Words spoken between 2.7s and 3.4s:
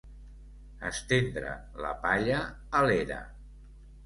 a l'era.